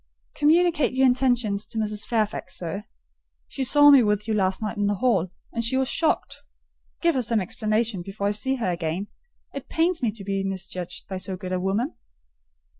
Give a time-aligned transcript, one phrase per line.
[0.33, 2.07] "Communicate your intentions to Mrs.
[2.07, 2.85] Fairfax, sir:
[3.47, 6.37] she saw me with you last night in the hall, and she was shocked.
[7.01, 9.09] Give her some explanation before I see her again.
[9.53, 11.93] It pains me to be misjudged by so good a woman."